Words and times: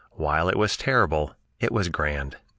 While 0.13 0.49
it 0.49 0.57
was 0.57 0.77
terrible, 0.77 1.35
it 1.59 1.71
was 1.71 1.87
grand. 1.89 2.37